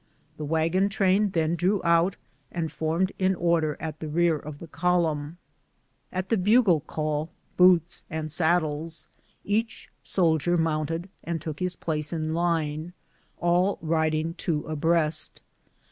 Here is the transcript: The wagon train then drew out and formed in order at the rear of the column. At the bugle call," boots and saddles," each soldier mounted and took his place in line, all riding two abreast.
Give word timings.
The 0.37 0.45
wagon 0.45 0.89
train 0.89 1.29
then 1.29 1.53
drew 1.55 1.79
out 1.83 2.15
and 2.51 2.71
formed 2.71 3.11
in 3.19 3.35
order 3.35 3.77
at 3.79 3.99
the 3.99 4.07
rear 4.07 4.35
of 4.35 4.57
the 4.57 4.65
column. 4.65 5.37
At 6.11 6.29
the 6.29 6.37
bugle 6.37 6.79
call," 6.79 7.29
boots 7.55 8.03
and 8.09 8.31
saddles," 8.31 9.07
each 9.43 9.91
soldier 10.01 10.57
mounted 10.57 11.07
and 11.23 11.39
took 11.39 11.59
his 11.59 11.75
place 11.75 12.11
in 12.11 12.33
line, 12.33 12.93
all 13.37 13.77
riding 13.79 14.33
two 14.33 14.63
abreast. 14.63 15.43